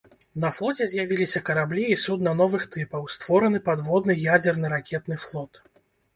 На 0.43 0.49
флоце 0.59 0.85
з'явіліся 0.93 1.41
караблі 1.49 1.83
і 1.97 1.97
судна 2.05 2.33
новых 2.39 2.65
тыпаў, 2.77 3.07
створаны 3.17 3.63
падводны 3.69 4.19
ядзерны 4.39 4.75
ракетны 4.77 5.15
флот. 5.27 5.63